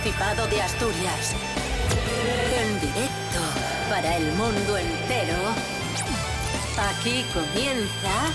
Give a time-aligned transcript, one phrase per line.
[0.00, 1.34] Principado de Asturias.
[2.56, 3.40] En directo
[3.90, 5.36] para el mundo entero.
[6.90, 8.30] Aquí comienza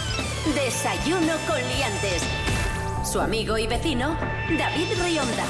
[0.54, 2.22] Desayuno con Liantes.
[3.10, 4.18] Su amigo y vecino,
[4.58, 5.46] David Rionda.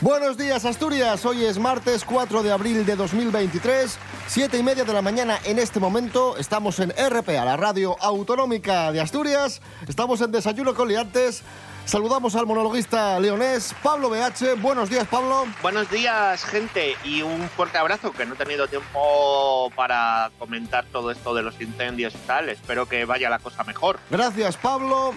[0.00, 4.92] Buenos días Asturias, hoy es martes 4 de abril de 2023, 7 y media de
[4.92, 10.32] la mañana en este momento, estamos en RPA, la radio autonómica de Asturias, estamos en
[10.32, 11.42] Desayuno con Liantes,
[11.86, 15.46] saludamos al monologuista leonés Pablo BH, buenos días Pablo.
[15.62, 21.10] Buenos días gente y un fuerte abrazo que no he tenido tiempo para comentar todo
[21.10, 23.98] esto de los incendios y tal, espero que vaya la cosa mejor.
[24.10, 25.14] Gracias Pablo,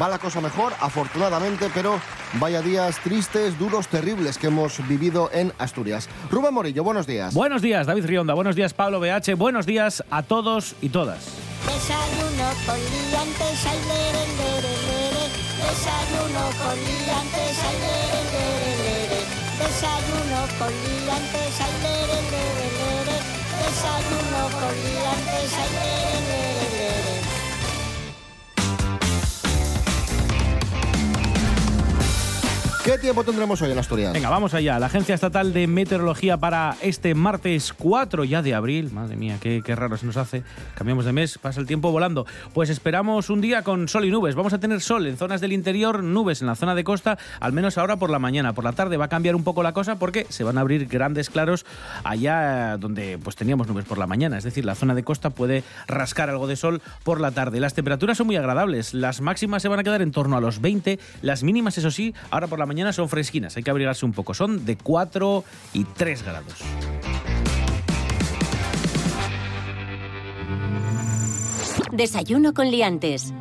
[0.00, 2.00] va la cosa mejor, afortunadamente, pero
[2.34, 6.08] vaya días tristes, duros, terribles que hemos vivido en Asturias.
[6.30, 7.34] Rubén Morillo, buenos días.
[7.34, 8.34] Buenos días, David Rionda.
[8.34, 9.34] Buenos días, Pablo BH.
[9.36, 11.26] Buenos días a todos y todas.
[11.66, 14.57] Desayuno con liantes, lere.
[15.68, 17.76] Desayuno con liantes, ay.
[19.58, 21.74] Desayuno con liantes, ay.
[23.60, 26.57] Desayuno con liantes, ay.
[32.88, 34.14] ¿Qué tiempo tendremos hoy en Asturias?
[34.14, 34.78] Venga, vamos allá.
[34.78, 38.90] La Agencia Estatal de Meteorología para este martes 4 ya de abril.
[38.92, 40.42] Madre mía, qué, qué raro se nos hace.
[40.74, 42.24] Cambiamos de mes, pasa el tiempo volando.
[42.54, 44.36] Pues esperamos un día con sol y nubes.
[44.36, 47.52] Vamos a tener sol en zonas del interior, nubes en la zona de costa, al
[47.52, 48.54] menos ahora por la mañana.
[48.54, 50.86] Por la tarde va a cambiar un poco la cosa porque se van a abrir
[50.86, 51.66] grandes claros
[52.04, 54.38] allá donde pues teníamos nubes por la mañana.
[54.38, 57.60] Es decir, la zona de costa puede rascar algo de sol por la tarde.
[57.60, 58.94] Las temperaturas son muy agradables.
[58.94, 60.98] Las máximas se van a quedar en torno a los 20.
[61.20, 63.56] Las mínimas, eso sí, ahora por la mañana son fresquinas.
[63.56, 64.34] Hay que abrigarse un poco.
[64.34, 65.44] Son de 4
[65.74, 66.54] y 3 grados.
[71.92, 73.32] Desayuno con Liantes.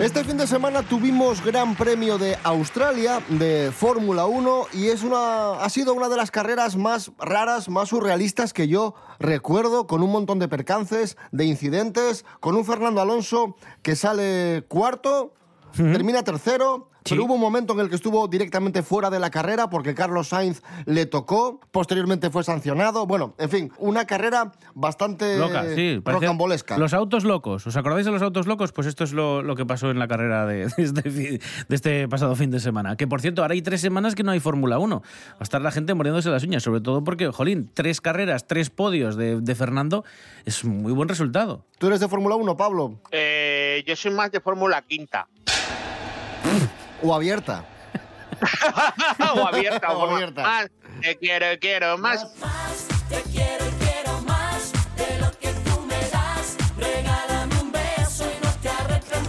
[0.00, 5.62] Este fin de semana tuvimos Gran Premio de Australia de Fórmula 1 y es una,
[5.62, 10.10] ha sido una de las carreras más raras, más surrealistas que yo recuerdo, con un
[10.10, 15.34] montón de percances, de incidentes, con un Fernando Alonso que sale cuarto,
[15.72, 16.88] termina tercero.
[17.02, 17.14] Sí.
[17.14, 20.28] Pero hubo un momento en el que estuvo directamente fuera de la carrera porque Carlos
[20.28, 23.06] Sainz le tocó, posteriormente fue sancionado.
[23.06, 25.98] Bueno, en fin, una carrera bastante Loca, sí.
[26.04, 26.76] parecía- rocambolesca.
[26.76, 27.66] Los autos locos.
[27.66, 28.72] ¿Os acordáis de los autos locos?
[28.72, 32.06] Pues esto es lo, lo que pasó en la carrera de, de este, de este
[32.06, 32.96] pasado fin de semana.
[32.96, 35.00] Que por cierto, ahora hay tres semanas que no hay Fórmula 1.
[35.00, 38.68] Va a estar la gente muriéndose las uñas, sobre todo porque, jolín, tres carreras, tres
[38.68, 40.04] podios de, de Fernando
[40.44, 41.64] es un muy buen resultado.
[41.78, 43.00] ¿Tú eres de Fórmula 1, Pablo?
[43.10, 45.28] Eh, yo soy más de Fórmula Quinta.
[47.02, 47.64] ¿O abierta?
[49.34, 50.42] o abierta, O o abierta.
[50.42, 50.66] Más,
[51.00, 52.26] te quiero, quiero más.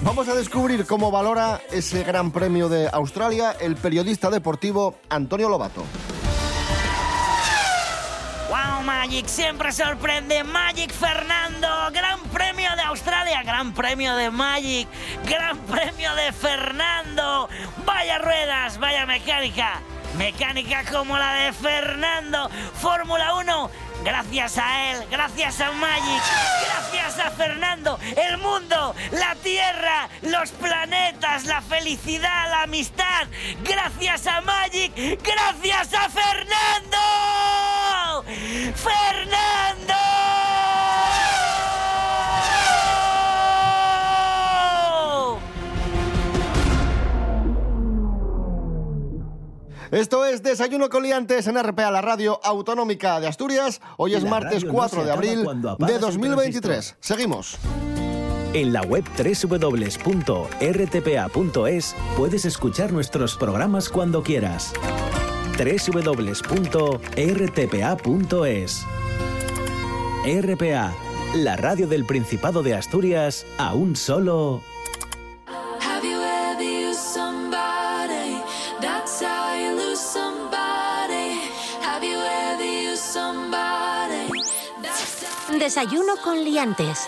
[0.04, 5.84] Vamos a descubrir cómo valora ese Gran Premio de Australia el periodista deportivo Antonio Lobato.
[8.82, 9.28] ¡Wow, Magic!
[9.28, 10.44] Siempre sorprende.
[10.44, 11.68] Magic Fernando.
[11.92, 13.44] Gran premio de Australia.
[13.44, 14.88] Gran premio de Magic.
[15.26, 17.48] Gran premio de Fernando.
[17.86, 19.82] Vaya ruedas, vaya mecánica.
[20.18, 22.50] Mecánica como la de Fernando.
[22.80, 23.72] Fórmula 1.
[24.04, 26.24] Gracias a él, gracias a Magic,
[26.66, 33.28] gracias a Fernando, el mundo, la tierra, los planetas, la felicidad, la amistad.
[33.64, 34.92] Gracias a Magic,
[35.24, 37.31] gracias a Fernando.
[38.76, 39.94] ¡Fernando!
[49.92, 53.82] Esto es Desayuno con Liantes en RPA, la radio autonómica de Asturias.
[53.98, 55.46] Hoy es martes radio no 4 se de abril
[55.80, 56.96] de el 2023.
[57.02, 57.58] Seguimos.
[58.54, 59.96] En la web www.rtpa.es
[62.16, 64.74] puedes escuchar nuestros programas cuando quieras.
[65.64, 67.22] www.rtpa.es
[70.26, 70.94] RPA,
[71.36, 74.64] la radio del Principado de Asturias, a un solo...
[75.80, 78.42] Have you ever used somebody?
[78.82, 81.42] That's how you lose somebody.
[81.84, 84.32] Have you ever used somebody?
[84.82, 87.06] That's how Desayuno con Liantes.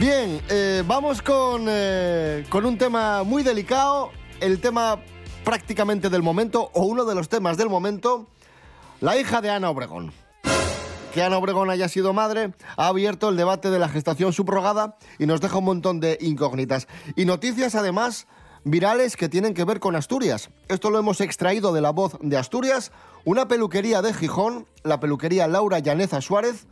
[0.00, 4.10] Bien, eh, vamos con, eh, con un tema muy delicado,
[4.40, 4.98] el tema
[5.44, 8.26] prácticamente del momento, o uno de los temas del momento,
[9.00, 10.12] la hija de Ana Obregón.
[11.12, 15.26] Que Ana Obregón haya sido madre ha abierto el debate de la gestación subrogada y
[15.26, 16.88] nos deja un montón de incógnitas.
[17.14, 18.26] Y noticias además
[18.64, 20.50] virales que tienen que ver con Asturias.
[20.68, 22.90] Esto lo hemos extraído de la voz de Asturias.
[23.24, 26.66] Una peluquería de Gijón, la peluquería Laura Llaneza Suárez,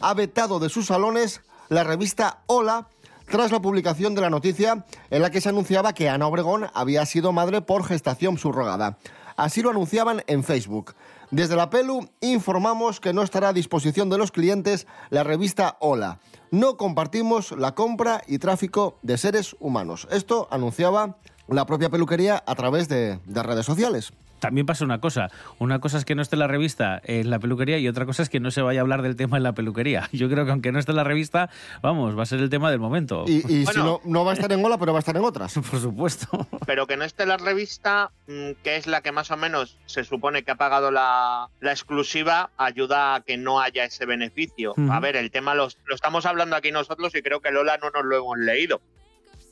[0.00, 2.88] ha vetado de sus salones la revista Hola
[3.26, 7.04] tras la publicación de la noticia en la que se anunciaba que Ana Obregón había
[7.06, 8.98] sido madre por gestación subrogada.
[9.36, 10.94] Así lo anunciaban en Facebook.
[11.30, 16.20] Desde la Pelu informamos que no estará a disposición de los clientes la revista Hola.
[16.50, 20.06] No compartimos la compra y tráfico de seres humanos.
[20.10, 21.18] Esto anunciaba
[21.48, 24.12] la propia peluquería a través de, de redes sociales.
[24.46, 25.30] También pasa una cosa.
[25.58, 28.28] Una cosa es que no esté la revista en la peluquería y otra cosa es
[28.28, 30.08] que no se vaya a hablar del tema en la peluquería.
[30.12, 31.50] Yo creo que aunque no esté en la revista,
[31.82, 33.24] vamos, va a ser el tema del momento.
[33.26, 33.84] Y, y si Bueno.
[33.84, 35.54] no, no va a estar en Hola, pero va a estar en otras.
[35.70, 36.46] Por supuesto.
[36.66, 40.04] Pero que no esté la revista, mm, que es la que más o menos se
[40.04, 44.74] supone que ha pagado la, la exclusiva, ayuda a que no haya ese beneficio.
[44.90, 47.90] A ver, el tema lo, lo estamos hablando aquí nosotros y creo que Lola no
[47.90, 48.80] nos lo hemos leído.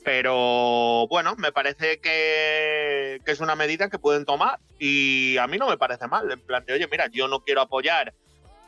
[0.05, 5.57] Pero bueno, me parece que, que es una medida que pueden tomar y a mí
[5.57, 6.31] no me parece mal.
[6.31, 8.13] En plan de, oye, mira, yo no quiero apoyar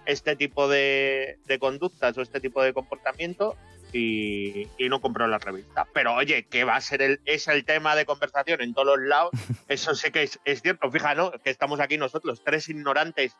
[0.08, 3.56] este tipo de, de conductas o este tipo de comportamiento
[3.94, 5.88] y, y no compro la revista.
[5.94, 9.08] Pero oye, que va a ser el, es el tema de conversación en todos los
[9.08, 9.32] lados,
[9.68, 10.90] eso sí que es, es cierto.
[10.90, 11.32] Fija, ¿no?
[11.32, 13.38] Que estamos aquí nosotros, tres ignorantes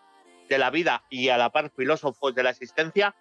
[0.50, 3.16] de la vida y a la par filósofos de la existencia,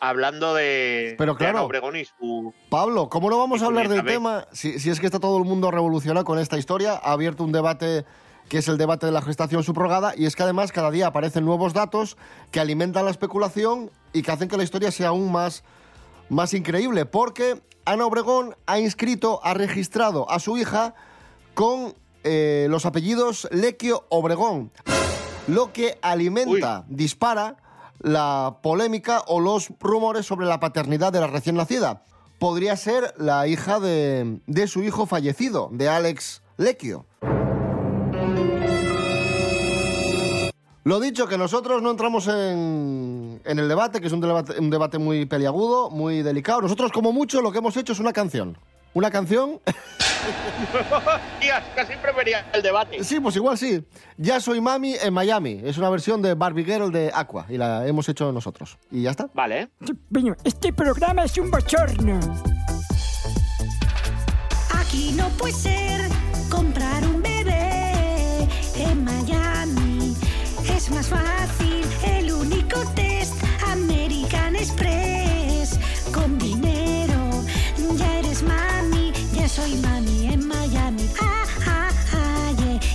[0.00, 1.58] hablando de, Pero de claro.
[1.58, 5.00] Ana Obregón y su- Pablo, ¿cómo no vamos a hablar del tema si, si es
[5.00, 6.92] que está todo el mundo revolucionado con esta historia?
[7.02, 8.04] Ha abierto un debate
[8.48, 11.44] que es el debate de la gestación subrogada y es que además cada día aparecen
[11.44, 12.16] nuevos datos
[12.50, 15.64] que alimentan la especulación y que hacen que la historia sea aún más,
[16.30, 20.94] más increíble porque Ana Obregón ha inscrito, ha registrado a su hija
[21.54, 24.72] con eh, los apellidos Lequio Obregón,
[25.46, 27.56] lo que alimenta, dispara
[28.00, 32.02] la polémica o los rumores sobre la paternidad de la recién nacida.
[32.38, 37.04] Podría ser la hija de, de su hijo fallecido, de Alex Lequio.
[40.84, 44.70] Lo dicho, que nosotros no entramos en, en el debate, que es un debate, un
[44.70, 46.62] debate muy peliagudo, muy delicado.
[46.62, 48.56] Nosotros, como mucho, lo que hemos hecho es una canción.
[48.98, 49.60] Una canción,
[51.40, 53.04] Tías, casi prefería el debate.
[53.04, 53.86] sí, pues igual sí.
[54.16, 55.60] Ya soy mami en Miami.
[55.64, 58.76] Es una versión de Barbie Girl de Aqua y la hemos hecho nosotros.
[58.90, 59.28] Y ya está.
[59.34, 59.68] Vale.
[60.10, 62.18] Bueno, este programa es un bochorno.
[64.74, 66.00] Aquí no puede ser
[66.50, 68.48] comprar un bebé
[68.78, 70.16] en Miami.
[70.74, 73.34] Es más fácil, el único test
[73.68, 75.78] American Express.
[76.12, 77.44] Con dinero,
[77.96, 78.77] ya eres mami, ya
[79.58, 81.10] soy mami en Miami.
[81.20, 82.52] Ah, ah, ah,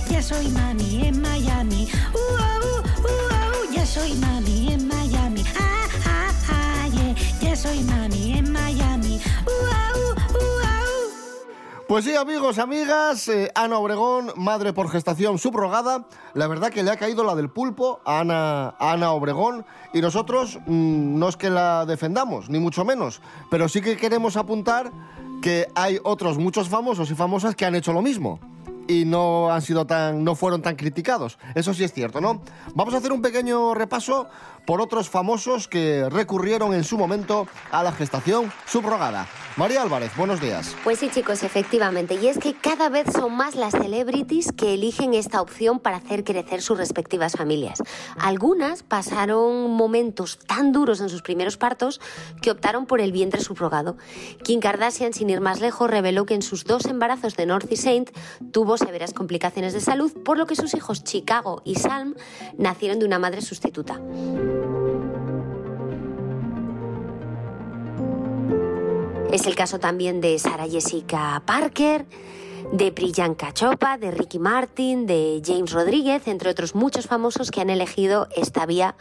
[0.08, 1.88] ya soy mami en Miami.
[2.14, 5.44] Uh, oh, uh, oh, ya soy mami en Miami.
[9.46, 10.24] Uh, uh.
[11.86, 16.06] Pues sí, amigos, amigas, eh, Ana Obregón, madre por gestación subrogada.
[16.32, 20.58] La verdad que le ha caído la del pulpo a Ana, Ana Obregón y nosotros
[20.66, 23.20] mm, no es que la defendamos, ni mucho menos,
[23.50, 24.90] pero sí que queremos apuntar
[25.42, 28.40] que hay otros muchos famosos y famosas que han hecho lo mismo
[28.86, 31.38] y no han sido tan no fueron tan criticados.
[31.54, 32.42] Eso sí es cierto, ¿no?
[32.74, 34.26] Vamos a hacer un pequeño repaso
[34.66, 39.26] por otros famosos que recurrieron en su momento a la gestación subrogada.
[39.56, 40.74] María Álvarez, buenos días.
[40.82, 42.14] Pues sí, chicos, efectivamente.
[42.14, 46.24] Y es que cada vez son más las celebrities que eligen esta opción para hacer
[46.24, 47.80] crecer sus respectivas familias.
[48.18, 52.00] Algunas pasaron momentos tan duros en sus primeros partos
[52.42, 53.96] que optaron por el vientre subrogado.
[54.42, 57.76] Kim Kardashian, sin ir más lejos, reveló que en sus dos embarazos de North y
[57.76, 58.10] Saint
[58.50, 62.14] tuvo severas complicaciones de salud, por lo que sus hijos Chicago y Salm
[62.58, 64.00] nacieron de una madre sustituta.
[69.34, 72.06] Es el caso también de Sarah Jessica Parker,
[72.72, 77.68] de Priyanka Chopra, de Ricky Martin, de James Rodríguez, entre otros muchos famosos que han
[77.68, 78.94] elegido esta vía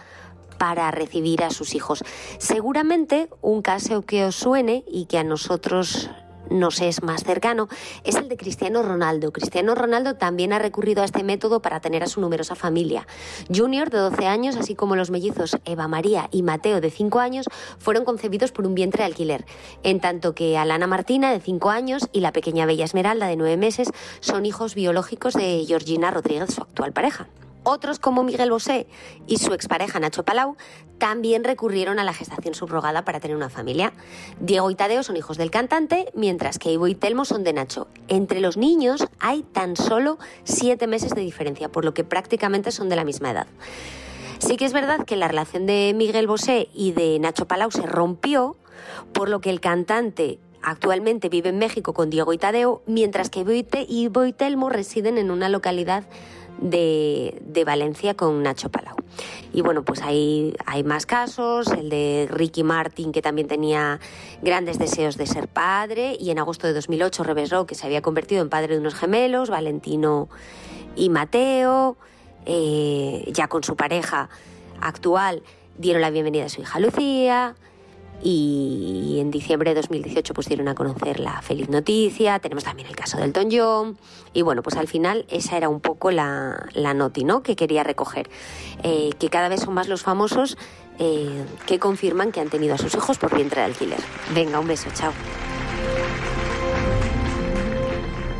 [0.57, 2.03] para recibir a sus hijos.
[2.39, 6.09] Seguramente un caso que os suene y que a nosotros
[6.49, 7.67] nos es más cercano
[8.03, 9.31] es el de Cristiano Ronaldo.
[9.31, 13.07] Cristiano Ronaldo también ha recurrido a este método para tener a su numerosa familia.
[13.53, 17.45] Junior, de 12 años, así como los mellizos Eva María y Mateo, de 5 años,
[17.79, 19.45] fueron concebidos por un vientre de alquiler,
[19.83, 23.57] en tanto que Alana Martina, de 5 años, y la pequeña Bella Esmeralda, de 9
[23.57, 27.27] meses, son hijos biológicos de Georgina Rodríguez, su actual pareja.
[27.63, 28.87] Otros, como Miguel Bosé
[29.25, 30.57] y su expareja Nacho Palau,
[30.97, 33.93] también recurrieron a la gestación subrogada para tener una familia.
[34.39, 37.87] Diego y Tadeo son hijos del cantante, mientras que Ivo y Telmo son de Nacho.
[38.07, 42.89] Entre los niños hay tan solo siete meses de diferencia, por lo que prácticamente son
[42.89, 43.47] de la misma edad.
[44.39, 47.83] Sí que es verdad que la relación de Miguel Bosé y de Nacho Palau se
[47.83, 48.57] rompió,
[49.13, 53.45] por lo que el cantante actualmente vive en México con Diego y Tadeo, mientras que
[53.87, 56.05] Ivo y Telmo residen en una localidad
[56.59, 58.95] de, de Valencia con Nacho Palau.
[59.53, 63.99] Y bueno, pues hay, hay más casos, el de Ricky Martin, que también tenía
[64.41, 68.41] grandes deseos de ser padre, y en agosto de 2008 Revés que se había convertido
[68.41, 70.27] en padre de unos gemelos, Valentino
[70.95, 71.97] y Mateo,
[72.45, 74.29] eh, ya con su pareja
[74.81, 75.43] actual,
[75.77, 77.55] dieron la bienvenida a su hija Lucía,
[78.23, 82.95] y en diciembre de 2018 pues dieron a conocer la feliz noticia, tenemos también el
[82.95, 83.97] caso del Elton John
[84.33, 87.43] y bueno, pues al final esa era un poco la, la noti ¿no?
[87.43, 88.29] que quería recoger,
[88.83, 90.57] Eh, que cada vez son más los famosos
[90.99, 93.99] eh, que confirman que han tenido a sus hijos por vientre de alquiler.
[94.33, 95.11] Venga, un beso, chao.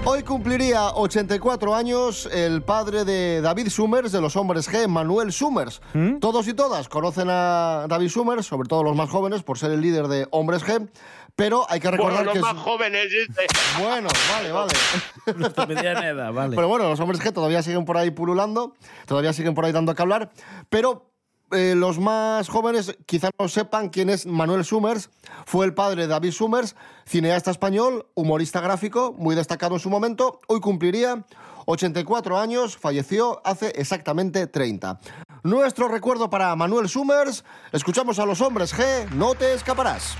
[0.06, 5.82] Hoy cumpliría 84 años el padre de David Summers, de los hombres G, Manuel Summers.
[6.20, 9.80] Todos y todas conocen a David Summers, sobre todo los más jóvenes, por ser el
[9.82, 10.90] líder de hombres G,
[11.38, 12.40] pero hay que recordar Bueno, los que...
[12.42, 13.48] más es- jóvenes, dice.
[13.80, 14.74] Bueno, vale, vale.
[15.38, 16.56] Nuestra mediana edad, vale.
[16.56, 18.76] Pero bueno, los hombres G todavía siguen por ahí pululando,
[19.08, 20.32] todavía siguen por ahí dando que hablar,
[20.70, 21.13] pero
[21.54, 25.10] eh, los más jóvenes quizás no sepan quién es Manuel Summers.
[25.46, 30.40] Fue el padre de David Summers, cineasta español, humorista gráfico, muy destacado en su momento.
[30.48, 31.26] Hoy cumpliría
[31.66, 35.00] 84 años, falleció hace exactamente 30.
[35.44, 37.44] Nuestro recuerdo para Manuel Summers.
[37.72, 40.16] Escuchamos a los hombres G, no te escaparás.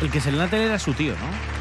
[0.00, 1.51] El que se le la tele era su tío, ¿no?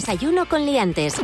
[0.00, 1.20] Desayuno con liantes.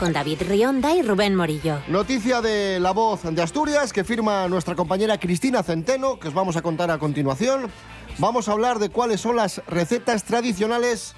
[0.00, 1.78] Con David Rionda y Rubén Morillo.
[1.86, 6.56] Noticia de La Voz de Asturias que firma nuestra compañera Cristina Centeno, que os vamos
[6.56, 7.70] a contar a continuación.
[8.18, 11.14] Vamos a hablar de cuáles son las recetas tradicionales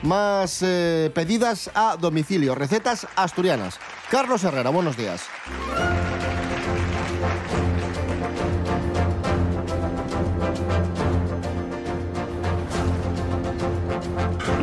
[0.00, 3.78] más eh, pedidas a domicilio, recetas asturianas.
[4.10, 5.24] Carlos Herrera, buenos días.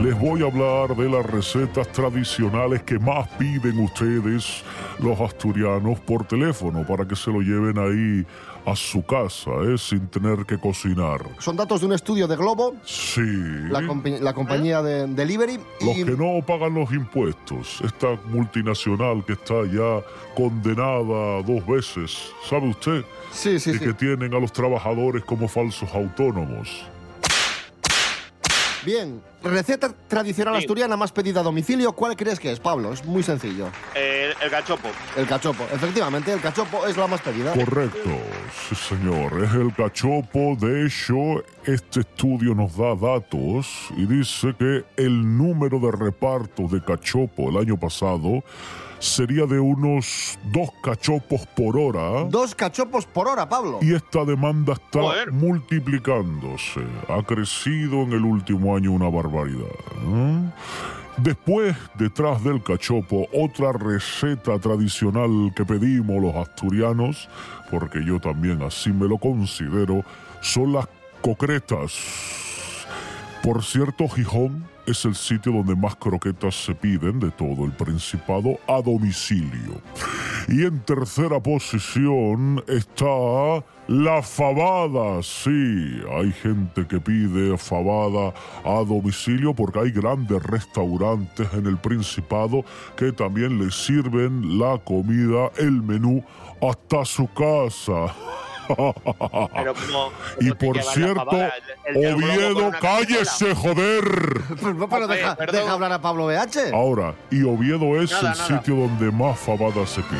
[0.02, 4.64] Les voy a hablar de las recetas tradicionales que más piden ustedes,
[5.00, 8.26] los asturianos, por teléfono, para que se lo lleven ahí
[8.66, 9.78] a su casa, ¿eh?
[9.78, 11.22] sin tener que cocinar.
[11.40, 13.22] Son datos de un estudio de Globo, Sí.
[13.70, 15.60] la, compi- la compañía de delivery.
[15.82, 20.02] Los que no pagan los impuestos, esta multinacional que está ya
[20.36, 23.06] condenada dos veces, ¿sabe usted?
[23.32, 23.80] Sí, sí, y sí.
[23.80, 26.86] que tienen a los trabajadores como falsos autónomos.
[28.86, 30.60] Bien, receta tradicional Sí.
[30.62, 32.92] asturiana más pedida a domicilio, ¿cuál crees que es, Pablo?
[32.92, 33.68] Es muy sencillo.
[33.96, 34.90] Eh, el cachopo.
[35.16, 35.64] El cachopo.
[35.72, 37.54] Efectivamente, el cachopo es la más pedida.
[37.54, 38.10] Correcto,
[38.68, 40.58] sí señor, es el cachopo.
[40.60, 46.84] De hecho, este estudio nos da datos y dice que el número de repartos de
[46.84, 48.44] cachopo el año pasado
[49.04, 52.24] sería de unos dos cachopos por hora.
[52.30, 53.80] Dos cachopos por hora, Pablo.
[53.82, 55.32] Y esta demanda está Joder.
[55.32, 56.82] multiplicándose.
[57.10, 59.68] Ha crecido en el último año una barbaridad.
[60.08, 60.52] ¿eh?
[61.18, 67.30] Después, detrás del cachopo, otra receta tradicional que pedimos los asturianos,
[67.70, 70.04] porque yo también así me lo considero,
[70.42, 70.88] son las
[71.22, 71.94] concretas.
[73.44, 78.60] Por cierto, Gijón es el sitio donde más croquetas se piden de todo el Principado
[78.68, 79.82] a domicilio.
[80.48, 85.22] Y en tercera posición está la fabada.
[85.24, 92.64] Sí, hay gente que pide fabada a domicilio porque hay grandes restaurantes en el Principado
[92.96, 96.24] que también le sirven la comida, el menú,
[96.62, 98.14] hasta su casa.
[98.68, 101.32] Pero como, Y como por cierto,
[101.86, 104.04] el- el Oviedo, cállese, joder.
[104.62, 105.18] Pues no, pero Hombre,
[105.52, 106.74] deja, hablar a Pablo BH.
[106.74, 108.60] Ahora, y Oviedo es Nada, el nada.
[108.60, 110.20] sitio donde más fabada se pide.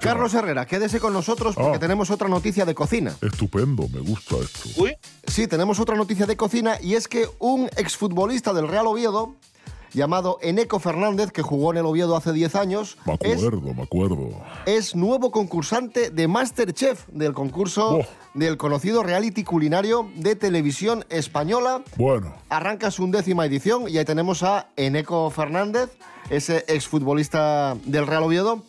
[0.00, 1.80] Carlos Herrera, quédese con nosotros porque Ah.
[1.80, 3.14] tenemos otra noticia de cocina.
[3.20, 4.68] Estupendo, me gusta esto.
[4.82, 9.34] Uy, Sí, tenemos otra noticia de cocina y es que un exfutbolista del Real Oviedo
[9.98, 13.82] llamado Eneco Fernández, que jugó en el Oviedo hace 10 años, Me es, acuerdo, me
[13.82, 14.30] acuerdo.
[14.64, 18.06] es nuevo concursante de Masterchef del concurso Oh.
[18.34, 21.82] del conocido reality culinario de televisión española.
[21.96, 25.90] Bueno, Arranca su undécima edición y ahí tenemos a Eneco Fernández,
[26.30, 28.62] ese exfutbolista del Real Oviedo,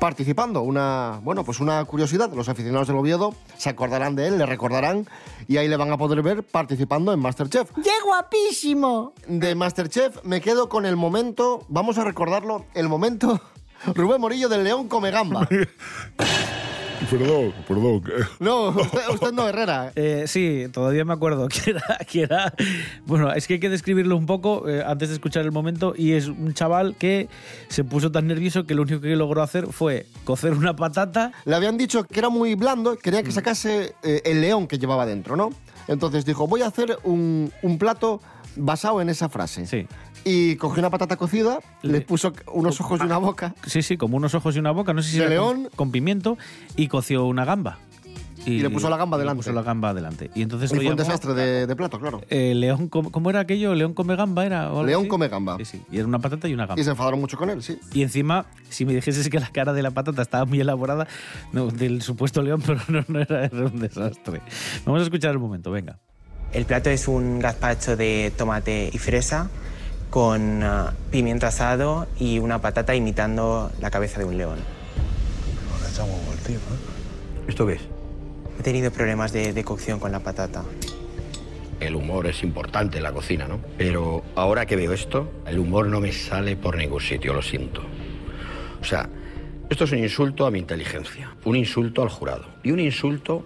[0.00, 0.62] participando.
[0.62, 2.32] Una, bueno, pues una curiosidad.
[2.32, 5.06] Los aficionados del Oviedo se acordarán de él, le recordarán
[5.46, 7.70] y ahí le van a poder ver participando en Masterchef.
[7.84, 9.12] ¡Qué guapísimo!
[9.28, 13.40] De Masterchef me quedo con el momento, vamos a recordarlo, el momento
[13.94, 15.46] Rubén Morillo del León come gamba.
[17.08, 18.02] perdón, perdón.
[18.40, 19.92] No, usted, usted no, Herrera.
[19.94, 22.52] Eh, sí, todavía me acuerdo que era, que era-
[23.06, 25.94] Bueno, es que hay que describirlo un poco eh, antes de escuchar el momento.
[25.96, 27.28] Y es un chaval que
[27.68, 31.32] se puso tan nervioso que lo único que logró hacer fue cocer una patata.
[31.44, 35.06] Le habían dicho que era muy blando, quería que sacase eh, el león que llevaba
[35.06, 35.50] dentro, ¿no?
[35.88, 38.20] Entonces dijo, voy a hacer un, un plato
[38.56, 39.66] basado en esa frase.
[39.66, 39.86] Sí.
[40.24, 43.54] Y cogió una patata cocida, le Le- puso unos ojos y una boca.
[43.66, 44.92] Sí, sí, como unos ojos y una boca.
[44.92, 45.70] No sé si De era con- león.
[45.76, 46.36] Con, pimiento.
[46.76, 47.78] Y coció una gamba.
[48.46, 49.38] Y le puso la gamba y le delante.
[49.40, 50.30] puso la gamba delante.
[50.34, 52.22] Y entonces Y fue un llamó, desastre de, de plato, claro.
[52.30, 53.74] eh, León, com- ¿cómo era aquello?
[53.74, 54.72] ¿León come gamba era?
[54.72, 55.08] o León así?
[55.08, 55.58] come gamba.
[55.58, 55.82] Sí, sí.
[55.92, 56.80] Y era una patata y una gamba.
[56.80, 57.78] Y se enfadaron mucho con él, sí.
[57.92, 61.06] Y encima, si me dijeses que la cara de la patata estaba muy elaborada,
[61.52, 64.40] no, del supuesto león, pero no, no era, era un desastre.
[64.86, 65.98] Vamos a escuchar el momento, venga.
[66.54, 69.50] El plato es un gazpacho de tomate y fresa
[70.10, 74.58] con ah, pimiento asado y una patata imitando la cabeza de un león.
[77.46, 77.82] ¿Esto qué es?
[78.58, 80.64] He tenido problemas de, de cocción con la patata.
[81.78, 83.60] El humor es importante en la cocina, ¿no?
[83.78, 87.82] Pero ahora que veo esto, el humor no me sale por ningún sitio, lo siento.
[88.80, 89.08] O sea,
[89.70, 93.44] esto es un insulto a mi inteligencia, un insulto al jurado y un insulto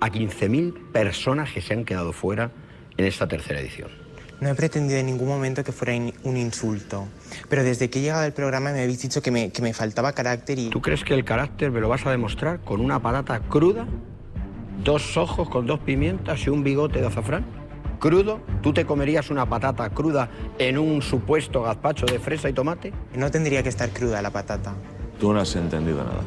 [0.00, 2.50] a 15.000 personas que se han quedado fuera
[2.96, 3.99] en esta tercera edición.
[4.40, 7.06] No he pretendido en ningún momento que fuera in- un insulto,
[7.48, 10.12] pero desde que he llegado al programa me habéis dicho que me, que me faltaba
[10.12, 10.70] carácter y...
[10.70, 13.86] ¿Tú crees que el carácter me lo vas a demostrar con una patata cruda?
[14.82, 17.44] ¿Dos ojos con dos pimientas y un bigote de azafrán?
[17.98, 18.40] ¿Crudo?
[18.62, 22.94] ¿Tú te comerías una patata cruda en un supuesto gazpacho de fresa y tomate?
[23.14, 24.72] No tendría que estar cruda la patata.
[25.18, 26.22] Tú no has entendido nada.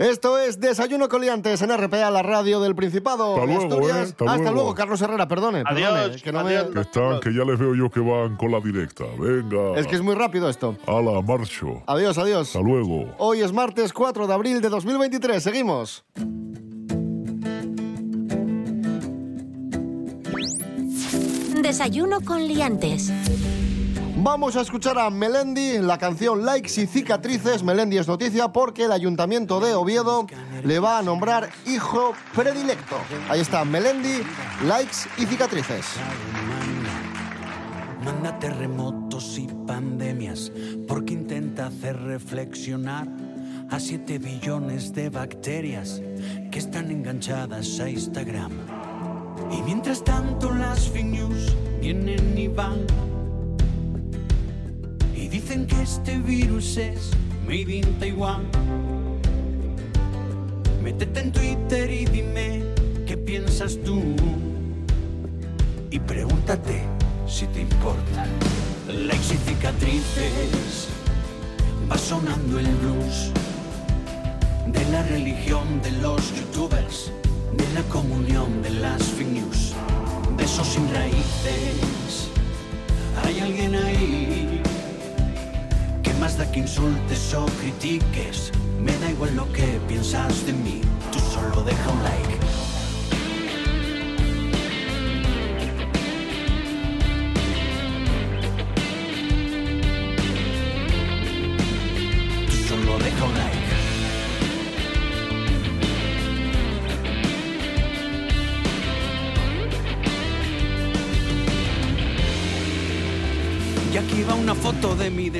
[0.00, 3.34] Esto es Desayuno con Liantes en RPA, la radio del Principado.
[3.34, 3.96] Hasta luego, Asturias.
[3.98, 4.00] ¿eh?
[4.00, 4.54] Hasta Hasta luego.
[4.54, 5.62] luego, Carlos Herrera, perdone.
[5.66, 6.72] Adiós, perdone, que no me- adiós.
[6.72, 9.04] Que están, que ya les veo yo que van con la directa.
[9.18, 9.78] Venga.
[9.78, 10.74] Es que es muy rápido esto.
[10.86, 11.82] Ala, marcho.
[11.86, 12.48] Adiós, adiós.
[12.48, 13.14] Hasta luego.
[13.18, 15.42] Hoy es martes 4 de abril de 2023.
[15.42, 16.02] Seguimos.
[21.62, 23.12] Desayuno con liantes.
[24.22, 27.62] Vamos a escuchar a Melendi, la canción Likes y Cicatrices.
[27.62, 30.26] Melendi es noticia porque el Ayuntamiento de Oviedo
[30.62, 32.96] le va a nombrar hijo predilecto.
[33.30, 34.22] Ahí está, Melendi,
[34.66, 35.86] Likes y Cicatrices.
[38.04, 40.52] Manda terremotos y pandemias
[40.86, 43.08] porque intenta hacer reflexionar
[43.70, 46.02] a 7 billones de bacterias
[46.52, 48.52] que están enganchadas a Instagram.
[49.50, 52.84] Y mientras tanto las fake news vienen y van
[55.50, 57.10] dicen que este virus es
[57.44, 58.42] made in Taiwan.
[60.80, 62.62] Métete en Twitter y dime
[63.04, 64.00] qué piensas tú
[65.90, 66.84] y pregúntate
[67.26, 68.26] si te importa.
[68.86, 70.88] Likes y cicatrices,
[71.90, 73.32] va sonando el blues
[74.68, 77.10] de la religión de los youtubers,
[77.56, 79.74] de la comunión de las fake news,
[80.36, 82.28] de sin raíces.
[83.24, 84.39] Hay alguien ahí
[86.38, 88.52] más que insultes o critiques.
[88.80, 90.80] Me da igual lo que piensas de mí,
[91.12, 92.39] tú solo deja un like.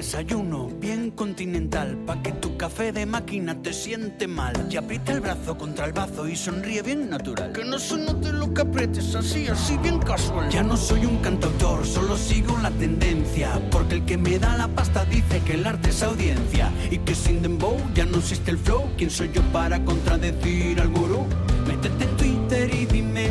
[0.00, 4.54] Desayuno, bien continental, pa' que tu café de máquina te siente mal.
[4.70, 7.52] Y aprieta el brazo contra el bazo y sonríe bien natural.
[7.52, 10.48] Que no se note lo que aprietes, así, así, bien casual.
[10.48, 13.60] Ya no soy un cantautor, solo sigo la tendencia.
[13.70, 16.72] Porque el que me da la pasta dice que el arte es audiencia.
[16.90, 18.88] Y que sin dembow ya no existe el flow.
[18.96, 21.26] ¿Quién soy yo para contradecir al gurú?
[21.68, 23.28] Métete en Twitter y dime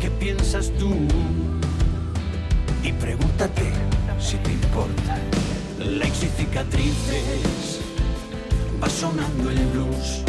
[0.00, 0.90] qué piensas tú.
[2.82, 3.64] Y pregúntate
[4.18, 5.47] si te importa.
[5.78, 7.80] Likes y cicatrices,
[8.82, 10.24] va sonando el blues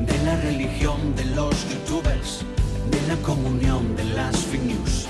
[0.00, 2.44] de la religión de los youtubers,
[2.90, 5.06] de la comunión de las fake news,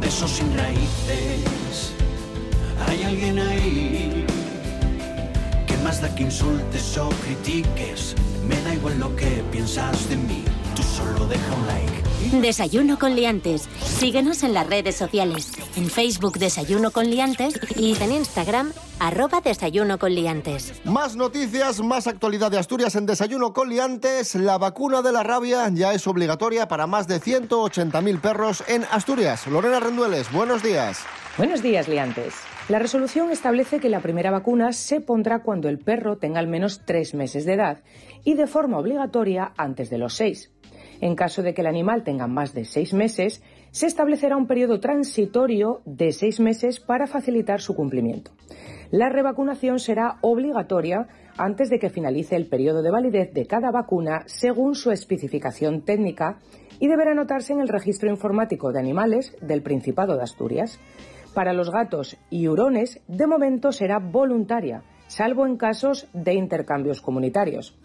[0.00, 1.92] besos sin raíces.
[2.88, 4.26] Hay alguien ahí
[5.68, 8.16] que más da que insultes o critiques.
[8.48, 12.09] Me da igual lo que piensas de mí, tú solo deja un like.
[12.20, 13.66] Desayuno con liantes.
[13.82, 15.52] Síguenos en las redes sociales.
[15.74, 20.74] En Facebook Desayuno con liantes y en Instagram arroba Desayuno con liantes.
[20.84, 24.34] Más noticias, más actualidad de Asturias en Desayuno con Liantes.
[24.34, 29.46] La vacuna de la rabia ya es obligatoria para más de 180.000 perros en Asturias.
[29.46, 31.00] Lorena Rendueles, buenos días.
[31.38, 32.34] Buenos días, liantes.
[32.68, 36.82] La resolución establece que la primera vacuna se pondrá cuando el perro tenga al menos
[36.84, 37.82] tres meses de edad
[38.24, 40.52] y de forma obligatoria antes de los seis.
[41.00, 44.80] En caso de que el animal tenga más de seis meses, se establecerá un periodo
[44.80, 48.32] transitorio de seis meses para facilitar su cumplimiento.
[48.90, 51.06] La revacunación será obligatoria
[51.38, 56.38] antes de que finalice el periodo de validez de cada vacuna según su especificación técnica
[56.80, 60.80] y deberá anotarse en el registro informático de animales del Principado de Asturias.
[61.34, 67.78] Para los gatos y hurones, de momento será voluntaria, salvo en casos de intercambios comunitarios.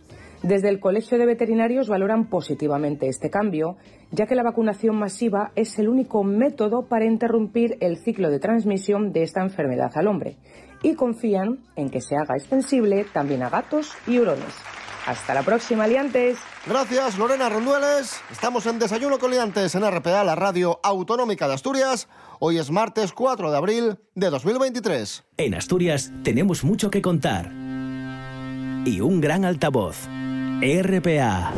[0.45, 3.77] Desde el Colegio de Veterinarios valoran positivamente este cambio,
[4.12, 9.12] ya que la vacunación masiva es el único método para interrumpir el ciclo de transmisión
[9.12, 10.38] de esta enfermedad al hombre
[10.84, 14.53] y confían en que se haga extensible también a gatos y hurones.
[15.08, 16.38] Hasta la próxima, liantes.
[16.67, 18.21] Gracias, Lorena Rondueles.
[18.31, 22.08] Estamos en Desayuno con Liantes en RPA, la radio autonómica de Asturias.
[22.38, 25.23] Hoy es martes 4 de abril de 2023.
[25.38, 27.51] En Asturias tenemos mucho que contar.
[28.86, 30.08] Y un gran altavoz.
[30.62, 31.52] RPA.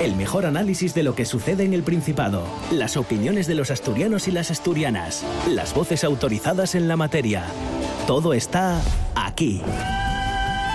[0.00, 4.28] El mejor análisis de lo que sucede en el Principado, las opiniones de los asturianos
[4.28, 7.44] y las asturianas, las voces autorizadas en la materia.
[8.06, 8.78] Todo está
[9.14, 9.62] aquí.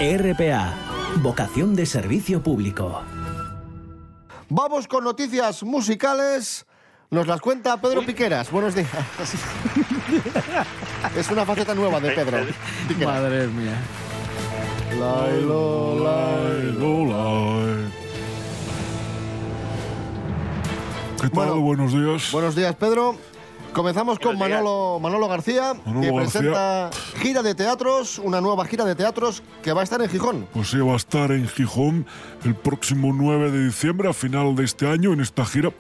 [0.02, 0.74] RPA.
[1.18, 3.04] Vocación de servicio público.
[4.50, 6.66] Vamos con noticias musicales.
[7.12, 8.50] Nos las cuenta Pedro Piqueras.
[8.50, 8.90] Buenos días.
[11.16, 12.40] es una faceta nueva de Pedro.
[12.88, 13.22] Piqueras.
[13.22, 13.78] Madre mía.
[15.02, 17.92] Lailo, lailo, lai.
[21.20, 21.54] ¿Qué tal?
[21.60, 22.32] Buenos días.
[22.32, 23.16] Buenos días, Pedro.
[23.74, 26.42] Comenzamos con Manolo, Manolo García, Manolo que García.
[26.42, 30.48] presenta gira de teatros, una nueva gira de teatros que va a estar en Gijón.
[30.54, 32.06] Pues sí, va a estar en Gijón
[32.46, 35.72] el próximo 9 de diciembre, a final de este año, en esta gira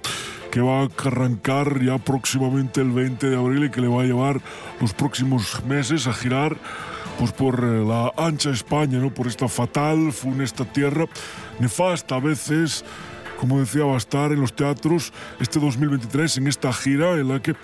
[0.49, 4.05] que va a arrancar ya próximamente el 20 de abril y que le va a
[4.05, 4.41] llevar
[4.79, 6.57] los próximos meses a girar
[7.17, 9.13] pues por eh, la ancha España, ¿no?
[9.13, 11.06] Por esta fatal, funesta tierra,
[11.60, 12.84] nefasta a veces,
[13.39, 17.41] como decía, va a estar en los teatros este 2023 en esta gira en la
[17.41, 17.56] que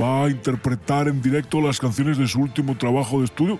[0.00, 3.58] va a interpretar en directo las canciones de su último trabajo de estudio,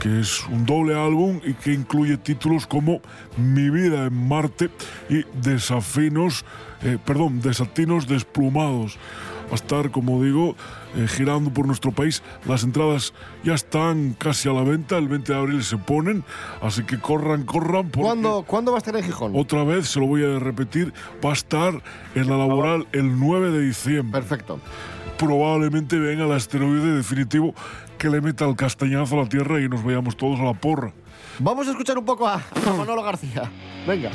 [0.00, 3.00] que es un doble álbum y que incluye títulos como
[3.36, 4.70] Mi vida en Marte
[5.08, 6.44] y Desafinos,
[6.82, 8.98] eh, perdón, Desatinos desplumados.
[9.46, 10.56] Va a estar, como digo,
[10.96, 12.22] eh, girando por nuestro país.
[12.46, 13.12] Las entradas
[13.44, 16.24] ya están casi a la venta, el 20 de abril se ponen,
[16.60, 17.84] así que corran, corran.
[17.90, 19.32] porque- ¿Cuándo, ¿Cuándo va a estar en Gijón?
[19.36, 20.92] otra vez, se lo voy a repetir,
[21.24, 21.80] va a estar
[22.16, 24.20] en la laboral el 9 de diciembre.
[24.20, 24.58] Perfecto.
[25.16, 27.54] Probablemente venga el asteroide definitivo
[27.98, 30.92] que le meta el castañazo a la Tierra y nos vayamos todos a la porra.
[31.38, 33.50] Vamos a escuchar un poco a, a Manolo García.
[33.86, 34.10] Venga.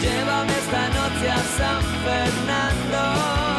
[0.00, 3.57] Llévame esta noche a San Fernando.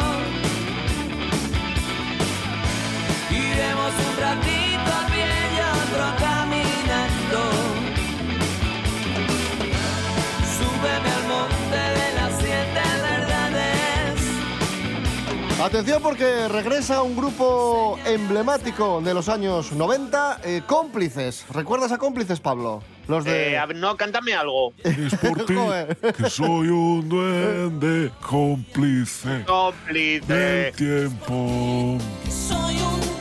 [3.60, 7.40] Iremos un ratito a pie y otro caminando.
[10.56, 14.20] Súbeme al monte de las siete verdades.
[15.62, 21.44] Atención porque regresa un grupo emblemático de los años 90, eh, Cómplices.
[21.52, 22.82] ¿Recuerdas a Cómplices, Pablo?
[23.08, 23.56] Los de...
[23.56, 24.72] Eh, no, cántame algo.
[24.84, 25.54] Es por ti
[26.16, 30.32] que soy un duende cómplice Cómplice.
[30.32, 31.98] del tiempo.
[32.30, 33.19] Soy un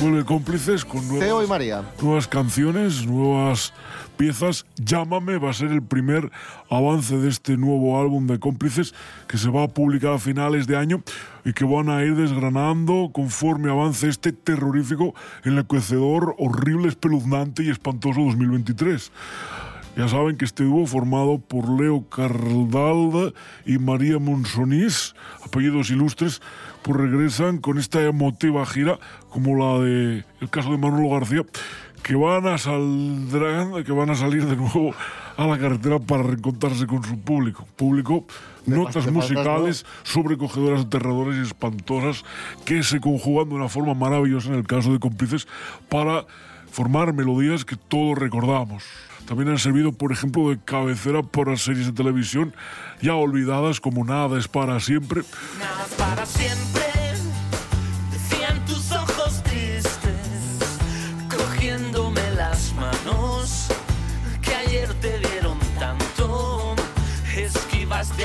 [0.00, 1.82] Vuelve cómplices con nuevas, Teo y María.
[2.02, 3.72] nuevas canciones, nuevas
[4.18, 4.66] piezas.
[4.76, 6.30] Llámame va a ser el primer
[6.68, 8.94] avance de este nuevo álbum de cómplices
[9.26, 11.02] que se va a publicar a finales de año
[11.44, 18.20] y que van a ir desgranando conforme avance este terrorífico, enloquecedor, horrible, espeluznante y espantoso
[18.20, 19.12] 2023.
[19.96, 23.32] Ya saben que este dúo formado por Leo Cardalda
[23.64, 26.42] y María Monsonís, apellidos ilustres,
[26.82, 28.98] pues regresan con esta emotiva gira
[29.30, 31.46] como la de el caso de Manolo García,
[32.02, 34.94] que van a saldrán, que van a salir de nuevo
[35.38, 37.66] a la carretera para reencontrarse con su público.
[37.76, 38.26] Público,
[38.66, 42.22] notas musicales sobrecogedoras, aterradoras y espantosas
[42.66, 45.48] que se conjugan de una forma maravillosa en el caso de cómplices
[45.88, 46.26] para
[46.70, 48.84] formar melodías que todos recordamos.
[49.26, 52.54] También han servido, por ejemplo, de cabecera para series de televisión
[53.02, 55.22] ya olvidadas como Nada es para siempre.
[55.58, 56.75] Nada es para siempre,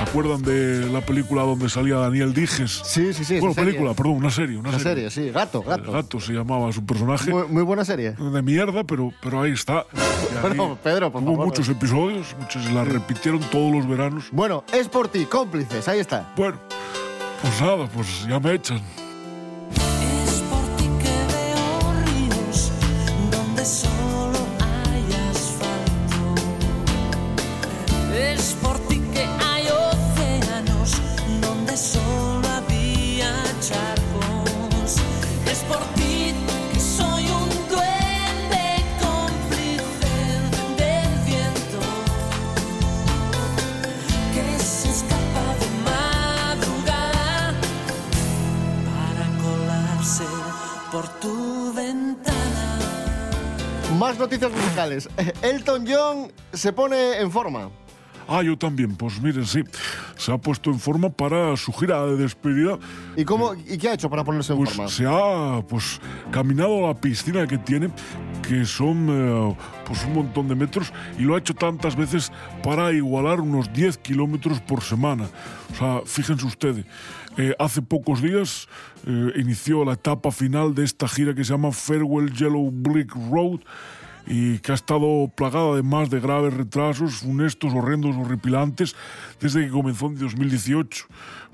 [0.04, 2.82] ¿Se acuerdan de la película donde salía Daniel Dijes?
[2.84, 3.40] Sí, sí, sí.
[3.40, 3.70] Bueno, serie.
[3.74, 4.58] película, perdón, una serie.
[4.58, 5.30] Una, Una serie, sí.
[5.30, 5.92] Gato, El gato.
[5.92, 7.30] gato se llamaba su personaje.
[7.32, 8.14] Muy, muy buena serie.
[8.14, 9.86] De mierda, pero, pero ahí está.
[10.42, 11.46] Bueno, Pedro, por Hubo favor.
[11.46, 14.26] muchos episodios, muchos la repitieron todos los veranos.
[14.32, 16.34] Bueno, es por ti, cómplices, ahí está.
[16.36, 16.58] Bueno,
[17.44, 18.82] pues nada, pues ya me echan.
[19.76, 22.72] Es por ti que veo ríos
[23.32, 23.91] donde solo
[54.02, 55.08] Más noticias musicales.
[55.44, 57.70] Elton John se pone en forma.
[58.34, 59.62] Ah, yo también, pues miren, sí.
[60.16, 62.80] Se ha puesto en forma para su gira de despedida.
[63.18, 64.90] ¿Y cómo y qué ha hecho para ponerse en Pues forma?
[64.90, 66.00] se ha pues
[66.32, 67.90] caminado a la piscina que tiene,
[68.48, 72.32] que son eh, pues un montón de metros, y lo ha hecho tantas veces
[72.64, 75.26] para igualar unos 10 kilómetros por semana.
[75.74, 76.86] O sea, fíjense ustedes,
[77.38, 78.68] eh, hace pocos días
[79.08, 83.60] eh, inició la etapa final de esta gira que se llama Farewell Yellow Brick Road
[84.28, 88.96] y que ha estado plagada además de graves retrasos, funestos, horrendos, horripilantes,
[89.40, 91.06] desde que comenzó en 2018.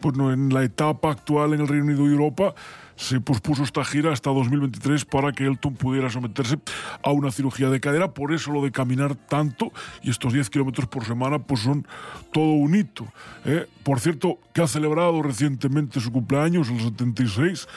[0.01, 2.53] Bueno, en la etapa actual en el Reino Unido y Europa
[2.97, 6.57] se pospuso esta gira hasta 2023 para que Elton pudiera someterse
[7.03, 8.13] a una cirugía de cadera.
[8.13, 11.87] Por eso lo de caminar tanto y estos 10 kilómetros por semana pues son
[12.33, 13.07] todo un hito.
[13.45, 13.67] ¿eh?
[13.83, 17.67] Por cierto, que ha celebrado recientemente su cumpleaños, el 76,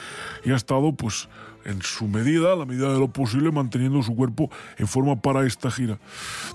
[0.44, 1.28] y ha estado pues
[1.64, 5.46] en su medida, a la medida de lo posible, manteniendo su cuerpo en forma para
[5.46, 5.98] esta gira.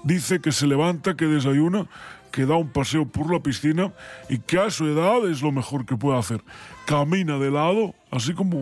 [0.04, 1.88] Dice que se levanta, que desayuna,
[2.32, 3.94] que da un paseo por la piscina
[4.30, 6.44] y que a su edad es lo mejor que puede hacer.
[6.86, 8.58] Camina de lado, así como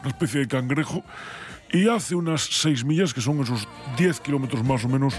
[0.00, 1.04] una especie de cangrejo,
[1.70, 5.14] y hace unas seis millas, que son esos 10 kilómetros más o menos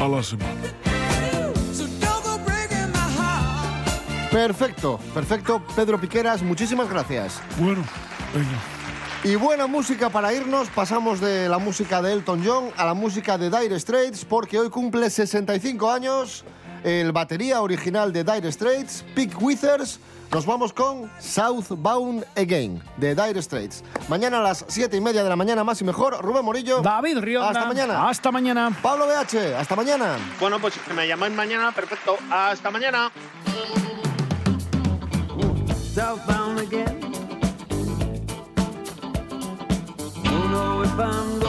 [0.00, 0.60] a la semana.
[4.30, 5.62] Perfecto, perfecto.
[5.76, 7.40] Pedro Piqueras, muchísimas gracias.
[7.56, 7.84] Bueno,
[8.34, 8.73] venga.
[9.24, 10.68] Y buena música para irnos.
[10.68, 14.68] Pasamos de la música de Elton John a la música de Dire Straits, porque hoy
[14.68, 16.44] cumple 65 años
[16.84, 19.98] el batería original de Dire Straits, Pete Withers.
[20.30, 23.82] Nos vamos con Southbound Again de Dire Straits.
[24.08, 26.22] Mañana a las 7 y media de la mañana, más y mejor.
[26.22, 26.82] Rubén Morillo.
[26.82, 27.48] David Rionda.
[27.48, 28.08] Hasta mañana.
[28.10, 28.78] Hasta mañana.
[28.82, 29.54] Pablo BH.
[29.58, 30.18] Hasta mañana.
[30.38, 32.18] Bueno, pues si me llamáis mañana, perfecto.
[32.30, 33.10] Hasta mañana.
[35.94, 36.93] Southbound again.
[40.94, 41.43] If I'm